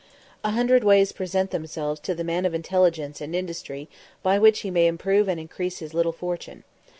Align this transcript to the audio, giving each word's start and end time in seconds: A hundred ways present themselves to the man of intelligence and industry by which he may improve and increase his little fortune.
A 0.43 0.49
hundred 0.49 0.83
ways 0.83 1.11
present 1.11 1.51
themselves 1.51 1.99
to 1.99 2.15
the 2.15 2.23
man 2.23 2.43
of 2.47 2.55
intelligence 2.55 3.21
and 3.21 3.35
industry 3.35 3.87
by 4.23 4.39
which 4.39 4.61
he 4.61 4.71
may 4.71 4.87
improve 4.87 5.27
and 5.29 5.39
increase 5.39 5.77
his 5.77 5.93
little 5.93 6.11
fortune. 6.11 6.63